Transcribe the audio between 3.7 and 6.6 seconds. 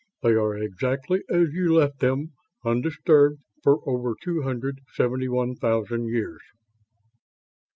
over two hundred seventy one thousand years."